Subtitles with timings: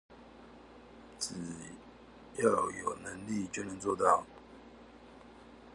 [1.19, 1.35] 只
[2.39, 4.25] 要有能力就能做到